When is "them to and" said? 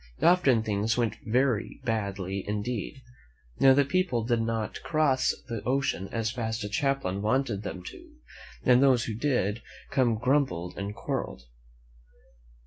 7.61-8.81